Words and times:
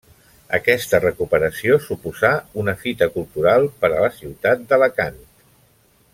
Aquesta 0.57 0.99
recuperació 1.03 1.77
suposà 1.89 2.31
una 2.63 2.75
fita 2.87 3.09
cultural 3.19 3.67
per 3.85 3.93
a 3.93 4.01
la 4.07 4.11
ciutat 4.19 4.65
d'Alacant. 4.73 5.23